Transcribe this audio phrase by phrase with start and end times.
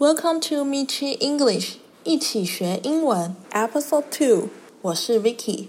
[0.00, 4.48] Welcome to Michi English，一起学英文，Episode Two。
[4.80, 5.66] 我是 Vicky。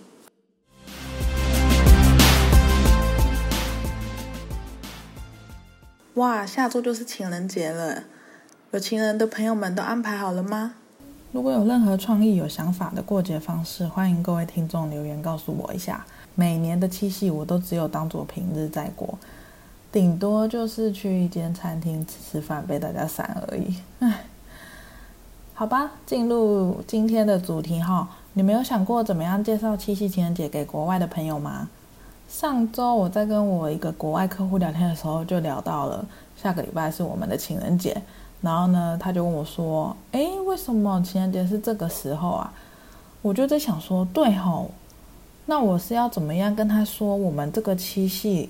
[6.14, 8.04] 哇，下周就是情人节了，
[8.72, 10.76] 有情人的朋友们都安排好了吗？
[11.34, 16.06] 如果有任何创意、有想法的过节方式，欢迎各位听众留言告诉我一下。
[16.36, 19.20] 每年的七夕，我都只有当做平日在过。
[19.92, 23.76] 顶多就是去一间餐厅吃吃饭，被大家闪而已。
[24.00, 24.24] 唉，
[25.54, 28.08] 好吧，进入今天的主题哈。
[28.34, 31.68] 你们有想过怎么样介绍七夕情人节给国外的朋友吗？
[32.30, 36.06] 上周我在跟我一个国外客户聊天的时候，就聊到了
[36.42, 38.02] 下个礼拜是我们的情人节。
[38.40, 42.54] 然后呢，他就问我说：“诶，为什么情人节是这个时候啊？”
[43.22, 44.72] 我就在想说：“对吼，
[45.46, 48.50] 那我是要怎么样跟他说我们这个七夕？”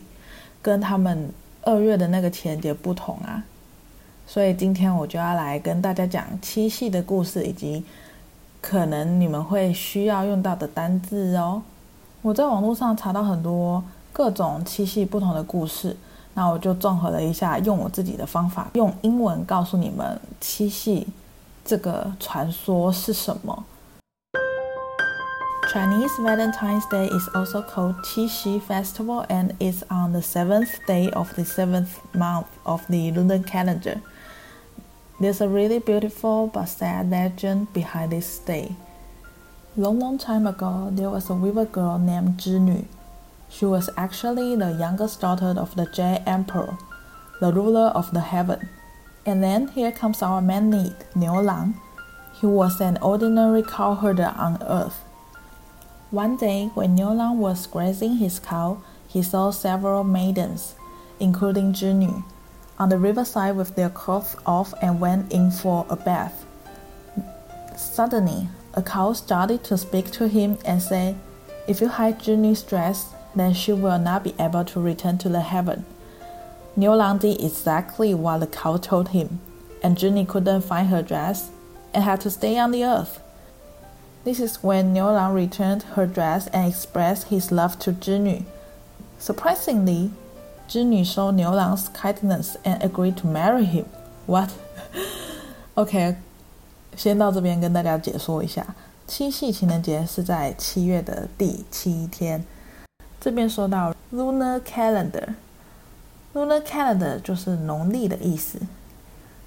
[0.62, 1.32] 跟他们
[1.64, 3.44] 二月的那个情人节不同啊，
[4.28, 7.84] 所以今天我就要来跟大家讲七夕的故事，以及
[8.62, 11.62] 可能你们会需要用到的单字哦。
[12.22, 15.98] 我在网络上查到很多各种七夕不同的故事，
[16.35, 21.07] 那我就综合了一下，用我自己的方法，用英文告诉你们七夕
[21.66, 23.66] 这个传说是什么。
[25.72, 31.46] Chinese Valentine's Day is also called Qixi Festival and is on the seventh day of the
[31.46, 34.02] seventh month of the lunar calendar.
[35.22, 38.76] There's a really beautiful but sad legend behind this day.
[39.78, 42.84] Long, long time ago, there was a river girl named Zhinü.
[43.50, 46.78] She was actually the youngest daughter of the Jade Emperor,
[47.40, 48.68] the ruler of the heaven.
[49.26, 51.80] And then here comes our man lead, Niu Lang.
[52.41, 55.06] He was an ordinary cowherder on earth.
[56.12, 60.76] One day, when Niu Lang was grazing his cow, he saw several maidens,
[61.21, 62.26] including Zhinü,
[62.77, 66.45] on the riverside with their clothes off and went in for a bath.
[67.78, 71.16] Suddenly, a cow started to speak to him and said,
[71.66, 75.39] If you hide Zhinü's dress, then she will not be able to return to the
[75.39, 75.85] heaven.
[76.75, 79.39] Niu Lang did exactly what the cow told him,
[79.81, 81.51] and Zhinü couldn't find her dress
[81.94, 83.21] and had to stay on the earth.
[84.25, 88.42] This is when Niu Lang returned her dress and expressed his love to Zhinü.
[89.20, 90.10] Surprisingly,
[90.69, 93.87] Zhinü saw Niu Lang's kindness and agreed to marry him.
[94.26, 94.50] What?
[95.75, 96.16] OK，
[96.97, 98.75] 先到这边跟大家解说一下，
[99.06, 102.44] 七夕情人节是在七月的第七天。
[103.20, 108.59] 这边说到 lunar calendar，lunar calendar 就是农历的意思。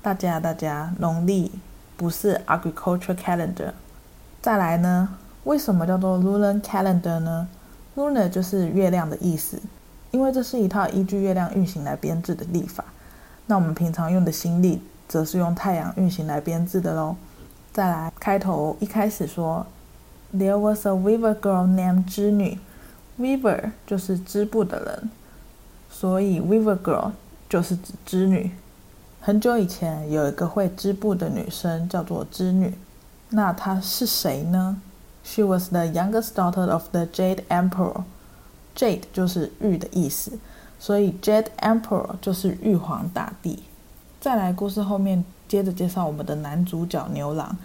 [0.01, 1.51] 大家大家，农历
[1.97, 3.73] 不是 agriculture calendar。
[4.44, 5.08] 再来呢？
[5.44, 7.48] 为什么叫做 lunar calendar 呢
[7.96, 9.58] ？lunar 就是月亮的意思，
[10.10, 12.84] 因为这是一套依据月亮运行来编制的历法。
[13.46, 17.16] 那我们平常用的新历，则是用太阳运行来编制的喽。
[17.72, 19.66] 再来，开头一开始说
[20.34, 22.58] ，There was a weaver girl named 织女
[23.18, 25.10] ，weaver 就是织布的人，
[25.90, 27.12] 所以 weaver girl
[27.48, 28.50] 就是指织女。
[29.22, 32.74] 很久以前，有一个会织布的女生，叫做织女。
[33.30, 34.80] 那她是谁呢
[35.24, 38.04] ？She was the youngest daughter of the Jade Emperor.
[38.76, 40.38] Jade 就是玉的意思，
[40.78, 43.62] 所以 Jade Emperor 就是玉皇大帝。
[44.20, 47.56] 再来，故事后面接着介绍我们的男主角牛郎。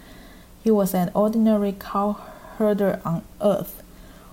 [0.62, 2.16] He was an ordinary cow
[2.58, 3.80] herder on earth.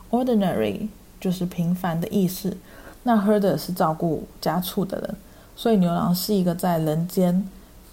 [0.10, 0.90] Ordinary
[1.20, 2.58] 就是平凡的意思，
[3.04, 5.16] 那 herder 是照顾家畜的人，
[5.56, 7.48] 所以牛郎是一个在人间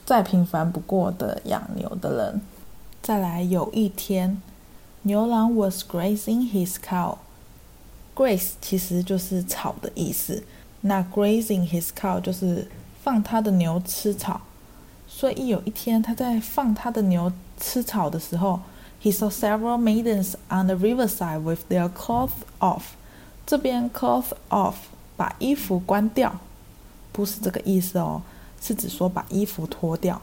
[0.04, 2.40] 再平凡不过的养牛的人。
[3.04, 4.40] 再来，有一天，
[5.02, 7.18] 牛郎 was grazing his cow。
[8.16, 10.42] graze 其实就是草的意思，
[10.80, 12.66] 那 grazing his cow 就是
[13.02, 14.40] 放他的牛吃草。
[15.06, 18.58] 所以有一天，他在放他的牛吃草的时候
[19.02, 22.84] ，he saw several maidens on the riverside with their cloth off。
[23.46, 24.76] 这边 cloth off
[25.14, 26.40] 把衣服关掉，
[27.12, 28.22] 不是这个意思哦，
[28.62, 30.22] 是指说把衣服脱掉。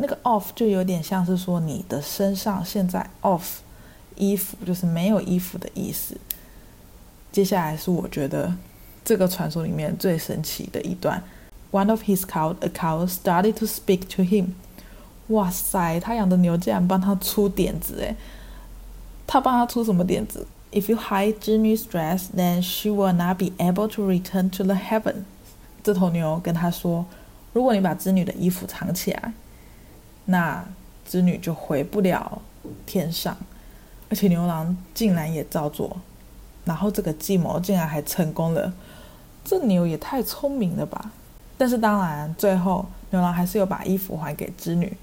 [0.00, 3.42] 那个 off 就有点像是说你的身上现在 off
[4.14, 6.16] 衣服，就是没有衣服的意思。
[7.32, 8.54] 接下来是我觉得
[9.04, 11.22] 这个传说里面最神奇的一段。
[11.72, 14.52] One of his cow, a cow, started to speak to him。
[15.28, 18.16] 哇塞，他养的牛竟然帮他出点子诶，
[19.26, 25.24] 他帮他出什么点子？If you hide Zhinü's dress, then she will not be able to return to the heaven。
[25.82, 27.04] 这头牛跟他说，
[27.52, 29.32] 如果你把织女的衣服藏起来。
[30.30, 30.62] 那
[31.06, 32.42] 织女就回不了
[32.84, 33.34] 天上，
[34.10, 35.96] 而且牛郎竟然也照做，
[36.66, 38.70] 然后这个计谋竟然还成功了，
[39.42, 41.10] 这牛也太聪明了吧！
[41.56, 44.94] 但是当然，最后牛郎还是有把衣服还给织女，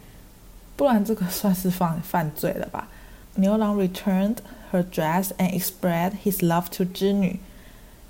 [0.76, 2.88] 不然这个 算是犯犯罪了吧？
[3.34, 4.38] 牛郎 returned
[4.72, 7.40] her dress and expressed his love to 织女。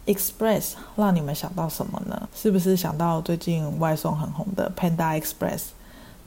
[0.06, 2.30] Express 让你们想到什么呢？
[2.36, 5.62] 是不是想到最近外送很红的 Panda Express？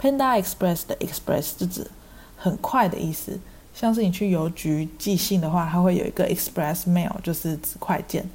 [0.00, 1.91] Panda Express 的 Express 是指
[2.37, 3.39] 很快的意思，
[3.75, 8.29] 像是你去邮局寄信的话，它会有一个 Express Mail，就是指快件。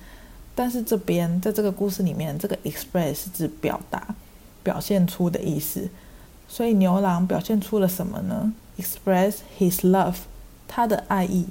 [0.54, 4.14] 但是这边在这个故事里面，这个 Express 是指表达、
[4.62, 5.90] 表现出的意思。
[6.48, 10.18] 所以牛郎表现出了什么呢？Express his love，
[10.68, 11.48] 他的爱意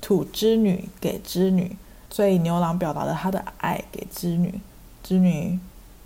[0.00, 1.76] 土织女给织女。
[2.08, 4.60] 所以牛郎表达了他的爱给织女，
[5.02, 5.58] 织女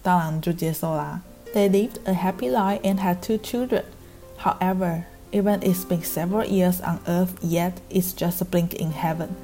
[0.02, 1.20] 当然就接受啦。
[1.56, 3.82] They lived a happy life and had two children.
[4.36, 9.34] However, even it's been several years on Earth, yet it's just a blink in heaven.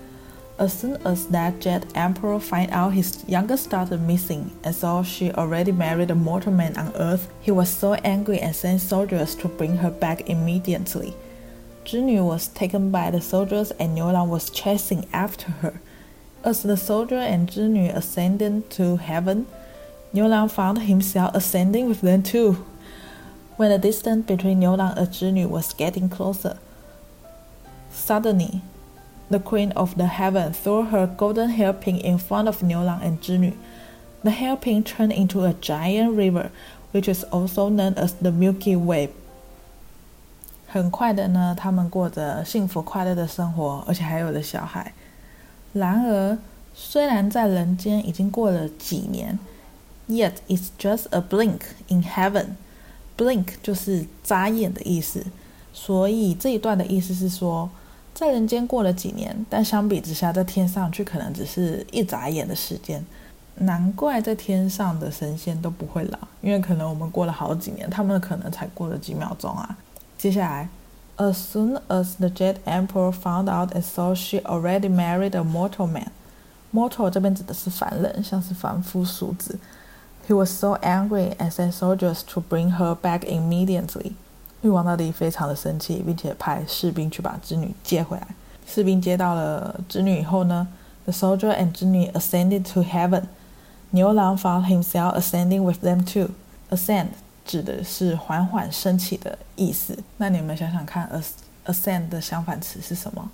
[0.58, 5.32] As soon as that Jet Emperor find out his youngest daughter missing and saw she
[5.32, 9.48] already married a mortal man on Earth, he was so angry and sent soldiers to
[9.48, 11.14] bring her back immediately.
[11.86, 15.80] Jinyu was taken by the soldiers and Nolan was chasing after her.
[16.44, 19.46] As the soldier and Jinyu ascended to heaven,
[20.11, 22.57] 牛郎 found himself ascending with them too.
[23.57, 26.57] When the distance between 牛郎 and 织女 was getting closer,
[27.91, 28.61] suddenly,
[29.29, 33.53] the queen of the heaven threw her golden hairpin in front of 牛郎 and 织女.
[34.23, 36.49] The hairpin turned into a giant river,
[36.91, 39.09] which is also known as the Milky Way.
[40.67, 44.93] 很快的呢，他们过着幸福快乐的生活，而且还有了小孩。
[45.73, 46.37] 然而，
[46.75, 49.39] 虽然在人间已经过了几年
[50.12, 52.56] ，yet it's just a blink in heaven。
[53.16, 55.24] blink 就是眨眼的意思，
[55.72, 57.68] 所以这一段的意思是说，
[58.14, 63.04] 在人间过了几年，但相比之下，在天上却可能只是一眨眼的时间。
[63.56, 69.76] 难怪在天上的神仙都不会老，因为可能我们过了好几年，他们可能才过了几秒钟啊。
[70.16, 70.68] 接下来。
[71.18, 76.10] As soon as the Jet Emperor found out and saw she already married a mortal man,
[76.72, 79.58] mortal 这边指的是凡人，像是凡夫俗子。
[80.27, 84.13] He was so angry and sent soldiers to bring her back immediately.
[84.61, 88.27] 玉皇大帝非常的生气，并且派士兵去把织女接回来。
[88.67, 90.67] 士兵接到了织女以后呢，
[91.05, 93.23] the soldier and 织女 ascended to heaven.
[93.91, 96.31] 牛郎 found himself ascending with them too.
[96.69, 97.07] Ascend
[97.45, 99.97] 指的是缓缓升起的意思。
[100.17, 101.09] 那你们想想看，
[101.65, 103.29] ascend 的相反词是什么？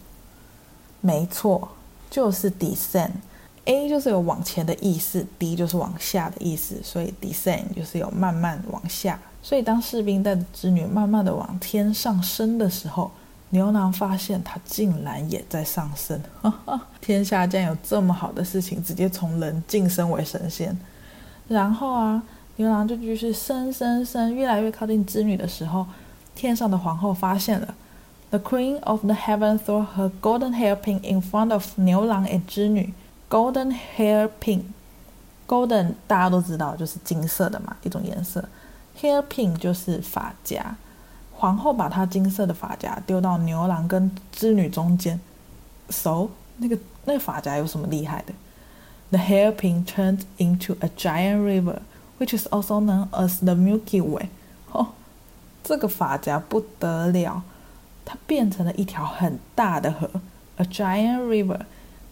[1.02, 1.70] 没错，
[2.12, 3.12] 就是 descend。
[3.69, 9.21] A 就是有往前的意思，D 就是往下的意思，所以 descend 就是有慢慢往下。
[9.43, 13.11] 所以当士兵带着织女慢慢的往天上升的时候，
[13.51, 16.19] 牛郎发现他竟然也在上升。
[16.41, 20.77] 哈哈，天下竟然有这么好的事情，直接从人晋升为神仙。
[21.47, 22.23] 然后啊。
[22.61, 25.87] 牛郎就继续升升升，越来越靠近织女的时候，
[26.35, 27.73] 天上的皇后发现了。
[28.31, 32.93] The queen of the heaven threw her golden hairpin in front of 牛郎 and 织女。
[33.31, 38.49] Golden hairpin，golden 大家都知道就是金色的嘛，一种颜色。
[39.01, 40.77] Hairpin 就是发夹，
[41.33, 45.21] 皇后把她金色的发夹丢到牛郎跟织女中间。
[45.91, 48.33] So 那个那个发夹有什么厉害的
[49.11, 51.81] ？The hairpin turned into a giant river。
[52.19, 54.31] Which is also known as the Milky Way。
[54.73, 54.89] 哦，
[55.63, 57.45] 这个发夹不得了，
[58.05, 60.11] 它变成了一条很大的河
[60.57, 61.61] ，a giant river。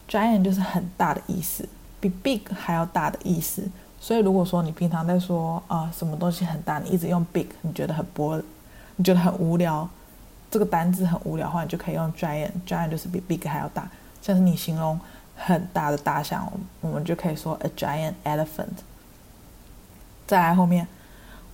[0.09, 1.69] Giant 就是很大的意思，
[2.01, 3.69] 比 big 还要大的意思。
[4.01, 8.41] 所以如果说你平常在说啊、什么东西很大，你一直用 big，你觉得很波，
[8.97, 9.89] 你觉得很无聊，
[10.51, 12.51] 这个单字很无聊的话，你就可以用 giant。
[12.67, 13.89] giant 就是比 big 还要大。
[14.23, 14.99] 像是你形容
[15.37, 18.85] 很大的大象，我们就可以说 a giant elephant。
[20.27, 20.87] 再来后面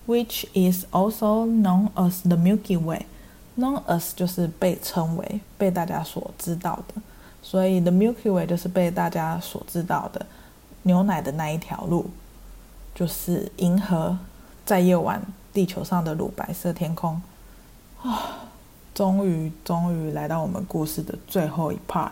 [0.07, 3.05] ，which is also known as the Milky Way。
[3.55, 7.01] known as 就是被称为、被大家所知道的，
[7.43, 10.25] 所以 the Milky Way 就是被大家所知道的
[10.83, 12.09] 牛奶的那一条路，
[12.95, 14.17] 就是银河
[14.65, 15.21] 在夜晚
[15.53, 17.21] 地球上的乳白色天空。
[18.01, 18.47] 啊，
[18.95, 22.11] 终于终于来到我们故事的最后一 part。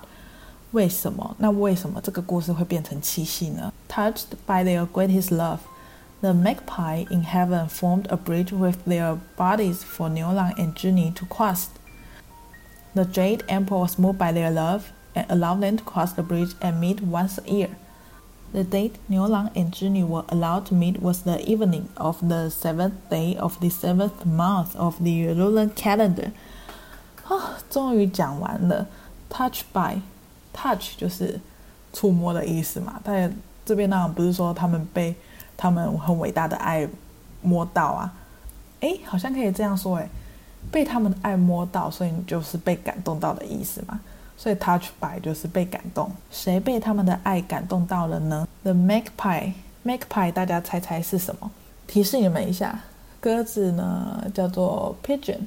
[0.71, 1.35] 为什么？
[1.39, 5.59] 那为什么这个故事会变成七夕呢？Touched by their greatest love。
[6.21, 11.65] The magpie in heaven formed a bridge with their bodies for 牛郎 and 织女 to cross.
[12.93, 14.81] The Jade Emperor was moved by their love
[15.13, 17.69] and allow them to cross the bridge and meet once a year.
[18.53, 22.93] The date 牛郎 and 织女 were allowed to meet was the evening of the seventh
[23.09, 26.31] day of the seventh month of the lunar calendar.
[27.27, 28.87] 啊，终于讲完了。
[29.29, 30.01] Touch by
[30.53, 31.39] touch 就是
[31.93, 32.99] 触摸的意思嘛。
[33.03, 33.33] 但
[33.65, 35.15] 这边当然不是说他们被
[35.55, 36.85] 他们很伟大的爱
[37.41, 38.13] 摸到啊，
[38.81, 40.09] 诶，好像可以这样说诶，
[40.69, 43.97] 被他们的爱摸到，所以你就是被感动到的意思嘛。
[44.41, 46.11] 所以 touch by 就是被感动。
[46.31, 51.51] 谁被他们的爱感动到了呢？The magpie，magpie，大家猜猜是什么？
[51.85, 52.79] 提示你们一下，
[53.19, 55.41] 鸽子呢叫做 pigeon，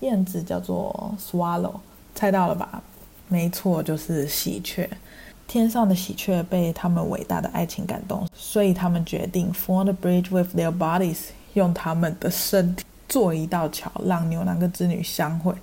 [0.00, 1.76] 燕子叫做 swallow，
[2.14, 2.82] 猜到了吧？
[3.28, 4.86] 没错，就是喜鹊。
[5.46, 15.54] 天上的喜鹊被他们伟大的爱情感动，所以他们决定 form a bridge with their bodies，用他们的身体做一道桥，让牛郎跟织女相会。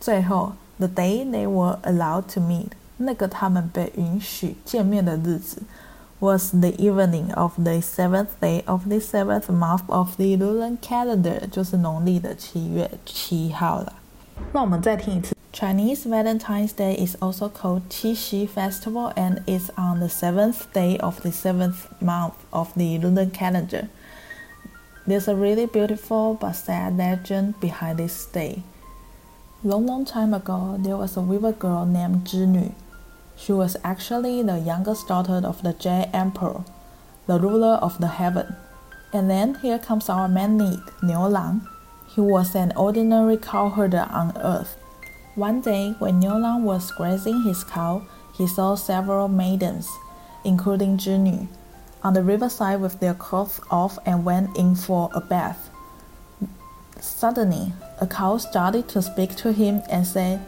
[0.00, 5.61] 最后 ，the day they were allowed to meet，那个他们被允许见面的日子，
[6.19, 13.93] was the evening of the seventh day of the seventh month of the lunar calendar，就是农历的七月七号了。
[14.51, 15.35] 那我们再听一次。
[15.53, 21.29] Chinese Valentine's Day is also called Qixi Festival and is on the seventh day of the
[21.29, 23.87] seventh month of the lunar calendar.
[25.05, 28.63] There's a really beautiful but sad legend behind this day.
[29.64, 32.74] Long, long time ago, there was a river girl named Zhinü.
[33.36, 36.62] She was actually the youngest daughter of the Jade Emperor,
[37.26, 38.54] the ruler of the heaven.
[39.12, 41.66] And then here comes our man lead, Niu Lang.
[42.06, 44.76] He was an ordinary cowherder on earth.
[45.34, 49.88] One day, when Niu Lang was grazing his cow, he saw several maidens,
[50.44, 51.48] including Zhinü,
[52.04, 55.68] on the riverside with their clothes off and went in for a bath.
[57.00, 60.40] Suddenly, a cow started to speak to him and said,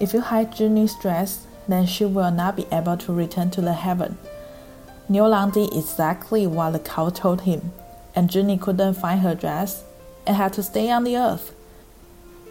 [0.00, 3.72] If you hide Zhinü's dress, then she will not be able to return to the
[3.72, 4.18] heaven.
[5.08, 7.72] Niu Lang did exactly what the cow told him,
[8.14, 9.84] and Zhinü couldn't find her dress
[10.26, 11.54] and had to stay on the earth.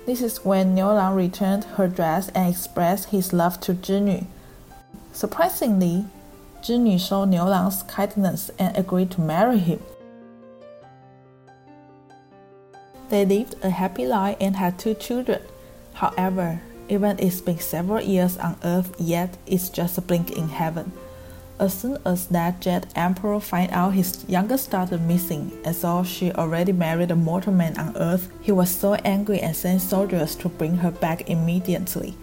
[0.06, 4.26] This is when Niu Lang returned her dress and expressed his love to Zhinü.
[5.12, 6.06] Surprisingly,
[6.62, 9.82] Zhinü saw Niu Lang's kindness and agreed to marry him.
[13.10, 15.42] They lived a happy life and had two children.
[15.94, 20.92] However, even it's been several years on earth, yet it's just a blink in heaven.
[21.58, 26.32] As soon as that Jade Emperor found out his youngest daughter missing and saw she
[26.34, 30.50] already married a mortal man on earth, he was so angry and sent soldiers to
[30.50, 32.18] bring her back immediately.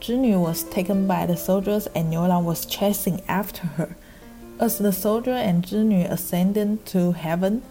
[0.00, 3.96] Zhinü was taken by the soldiers and Lang was chasing after her.
[4.60, 7.62] As the soldier and Zhinü ascended to heaven,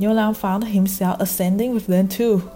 [0.00, 2.50] Niu found himself ascending with them too.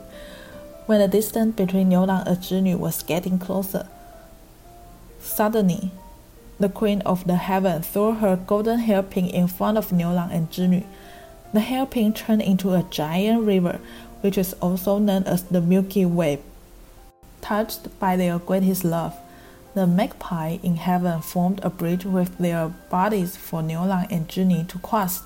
[0.86, 3.86] When the distance between Niu Lang and Zhinü was getting closer,
[5.20, 5.90] suddenly
[6.58, 10.50] the queen of the heaven threw her golden hairpin in front of Niu Lang and
[10.50, 10.84] Zhinü.
[11.52, 13.78] The hairpin turned into a giant river,
[14.22, 16.38] which is also known as the Milky Way.
[17.42, 19.14] Touched by their greatest love,
[19.74, 24.66] the magpie in heaven formed a bridge with their bodies for Niu Lang and Zhinü
[24.68, 25.20] to cross.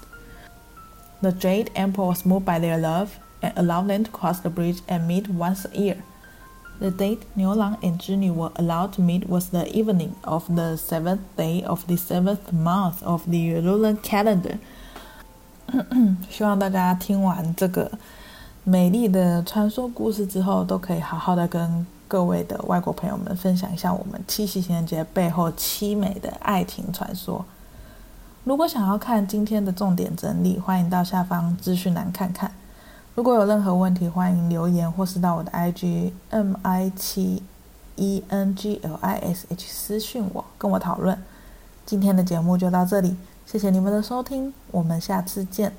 [1.22, 4.82] The Jade Emperor was moved by their love and allowed them to cross the bridge
[4.88, 5.98] and meet once a year.
[6.80, 10.76] The date Niu Lang and Zhinü were allowed to meet was the evening of the
[10.76, 14.58] seventh day of the seventh month of the lunar calendar.
[16.30, 17.90] 希望大家听完这个
[18.66, 27.46] 美丽的传说故事之后，都可以好好的跟各位的外国朋友们分享一下我们七夕情人节背后凄美的爱情传说。
[28.49, 32.51] 如果想要看今天的重点整理，欢迎到下方资讯栏看看。
[33.15, 37.43] 如果有任何问题，欢迎留言或是到我的 IG M I 七
[37.97, 41.23] E N G L I S H 私讯我，跟我讨论。
[41.85, 45.75] 今天的节目就到这里，谢谢你们的收听，我们下次见。